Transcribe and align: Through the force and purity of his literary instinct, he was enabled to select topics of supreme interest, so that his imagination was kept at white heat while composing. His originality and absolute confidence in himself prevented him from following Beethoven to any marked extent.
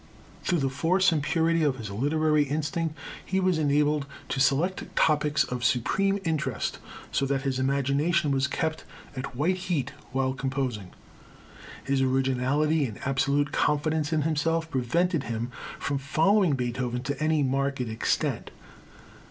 Through 0.41 0.61
the 0.61 0.69
force 0.71 1.11
and 1.11 1.21
purity 1.21 1.61
of 1.61 1.75
his 1.77 1.91
literary 1.91 2.41
instinct, 2.45 2.97
he 3.23 3.39
was 3.39 3.59
enabled 3.59 4.07
to 4.29 4.39
select 4.39 4.85
topics 4.95 5.43
of 5.43 5.63
supreme 5.63 6.17
interest, 6.23 6.79
so 7.11 7.27
that 7.27 7.43
his 7.43 7.59
imagination 7.59 8.31
was 8.31 8.47
kept 8.47 8.83
at 9.15 9.35
white 9.35 9.57
heat 9.57 9.91
while 10.11 10.33
composing. 10.33 10.89
His 11.83 12.01
originality 12.01 12.85
and 12.87 12.97
absolute 13.05 13.51
confidence 13.51 14.11
in 14.11 14.23
himself 14.23 14.71
prevented 14.71 15.25
him 15.25 15.51
from 15.77 15.99
following 15.99 16.53
Beethoven 16.53 17.03
to 17.03 17.21
any 17.23 17.43
marked 17.43 17.79
extent. 17.79 18.49